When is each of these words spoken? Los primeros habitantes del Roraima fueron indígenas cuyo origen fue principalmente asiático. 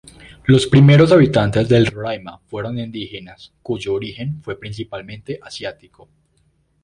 Los 0.45 0.65
primeros 0.65 1.11
habitantes 1.11 1.69
del 1.69 1.85
Roraima 1.85 2.39
fueron 2.47 2.79
indígenas 2.79 3.53
cuyo 3.61 3.93
origen 3.93 4.41
fue 4.41 4.59
principalmente 4.59 5.39
asiático. 5.39 6.09